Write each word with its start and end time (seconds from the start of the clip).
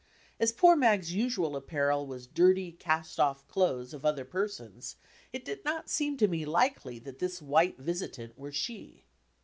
As 0.39 0.51
poor 0.51 0.75
Mag's 0.75 1.13
usual 1.13 1.55
apparel 1.55 2.07
was 2.07 2.25
dirty, 2.25 2.71
cast 2.71 3.19
off 3.19 3.47
clothes 3.47 3.93
of 3.93 4.03
other 4.03 4.25
per 4.25 4.47
sons, 4.47 4.95
it 5.31 5.45
did 5.45 5.63
not 5.63 5.89
seem 5.91 6.17
to 6.17 6.27
me 6.27 6.43
likely 6.43 6.97
that 6.97 7.19
this 7.19 7.39
white 7.39 7.77
visitant 7.77 8.35
were 8.35 8.51
she. 8.51 9.03